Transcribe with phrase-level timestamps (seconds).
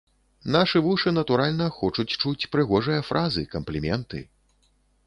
[0.53, 4.29] Нашы вушы, натуральна, хочуць чуць прыгожыя фразы, кампліменты.